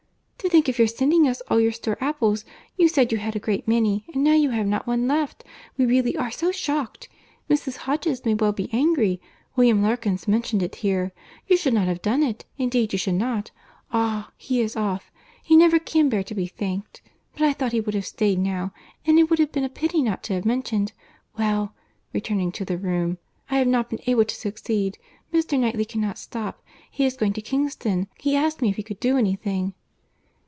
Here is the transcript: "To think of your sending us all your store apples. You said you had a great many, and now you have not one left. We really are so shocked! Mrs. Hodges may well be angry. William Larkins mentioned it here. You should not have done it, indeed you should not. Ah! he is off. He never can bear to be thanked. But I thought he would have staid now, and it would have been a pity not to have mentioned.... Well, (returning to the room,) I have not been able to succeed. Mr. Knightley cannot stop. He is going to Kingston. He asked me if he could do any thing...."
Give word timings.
"To 0.43 0.49
think 0.49 0.67
of 0.67 0.79
your 0.79 0.87
sending 0.87 1.27
us 1.27 1.39
all 1.49 1.59
your 1.59 1.71
store 1.71 1.97
apples. 2.01 2.45
You 2.75 2.89
said 2.89 3.11
you 3.11 3.19
had 3.19 3.35
a 3.35 3.39
great 3.39 3.67
many, 3.67 4.05
and 4.11 4.23
now 4.23 4.33
you 4.33 4.49
have 4.49 4.65
not 4.65 4.87
one 4.87 5.07
left. 5.07 5.43
We 5.77 5.85
really 5.85 6.17
are 6.17 6.31
so 6.31 6.51
shocked! 6.51 7.07
Mrs. 7.47 7.77
Hodges 7.77 8.25
may 8.25 8.33
well 8.33 8.51
be 8.51 8.67
angry. 8.73 9.21
William 9.55 9.83
Larkins 9.83 10.27
mentioned 10.27 10.63
it 10.63 10.77
here. 10.77 11.13
You 11.47 11.57
should 11.57 11.75
not 11.75 11.85
have 11.87 12.01
done 12.01 12.23
it, 12.23 12.43
indeed 12.57 12.91
you 12.91 12.97
should 12.97 13.13
not. 13.13 13.51
Ah! 13.93 14.31
he 14.35 14.61
is 14.61 14.75
off. 14.75 15.11
He 15.43 15.55
never 15.55 15.77
can 15.77 16.09
bear 16.09 16.23
to 16.23 16.35
be 16.35 16.47
thanked. 16.47 17.03
But 17.33 17.43
I 17.43 17.53
thought 17.53 17.71
he 17.71 17.79
would 17.79 17.95
have 17.95 18.07
staid 18.07 18.39
now, 18.39 18.73
and 19.05 19.19
it 19.19 19.29
would 19.29 19.37
have 19.37 19.51
been 19.51 19.63
a 19.63 19.69
pity 19.69 20.01
not 20.01 20.23
to 20.23 20.33
have 20.33 20.43
mentioned.... 20.43 20.91
Well, 21.37 21.75
(returning 22.13 22.51
to 22.53 22.65
the 22.65 22.79
room,) 22.79 23.19
I 23.51 23.59
have 23.59 23.67
not 23.67 23.91
been 23.91 24.01
able 24.07 24.25
to 24.25 24.35
succeed. 24.35 24.97
Mr. 25.31 25.57
Knightley 25.57 25.85
cannot 25.85 26.17
stop. 26.17 26.63
He 26.89 27.05
is 27.05 27.15
going 27.15 27.33
to 27.33 27.41
Kingston. 27.41 28.07
He 28.19 28.35
asked 28.35 28.63
me 28.63 28.69
if 28.69 28.75
he 28.77 28.83
could 28.83 28.99
do 28.99 29.17
any 29.19 29.35
thing...." 29.35 29.75